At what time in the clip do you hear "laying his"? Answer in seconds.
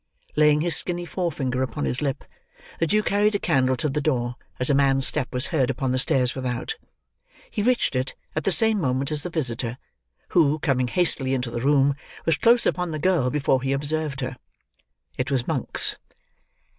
0.35-0.75